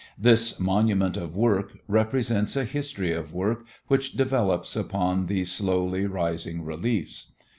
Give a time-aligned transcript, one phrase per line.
[0.17, 6.65] This "Monument of Work" represents a history of work which develops upon these slowly rising
[6.65, 7.35] reliefs.